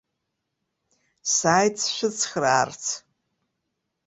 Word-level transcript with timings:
Сааит 1.33 1.75
сшәыцхраарц. 1.83 2.83